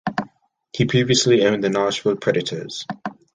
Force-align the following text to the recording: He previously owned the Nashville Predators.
He 0.73 0.85
previously 0.85 1.45
owned 1.45 1.63
the 1.63 1.69
Nashville 1.69 2.15
Predators. 2.15 2.87